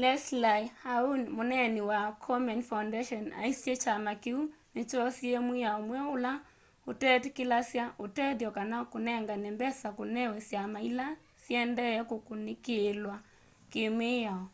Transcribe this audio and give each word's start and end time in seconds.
leslie 0.00 0.64
aun 0.94 1.20
mũneeni 1.36 1.80
wa 1.90 2.00
komen 2.24 2.60
foundation 2.70 3.24
aisye 3.42 3.72
kyama 3.82 4.12
kĩu 4.22 4.38
nĩkyosie 4.74 5.38
mwĩao 5.46 5.78
mweũ 5.86 6.08
ũla 6.16 6.32
ũtetĩkĩlasya 6.90 7.84
ũtethyo 8.04 8.48
kana 8.56 8.76
kũnengane 8.92 9.48
mbesa 9.56 9.88
kũnewe 9.98 10.38
syama 10.48 10.78
ila 10.88 11.06
syendee 11.42 11.98
kũkunĩkĩlwa 12.10 13.16
kĩ 13.72 13.84
mĩao 13.98 14.44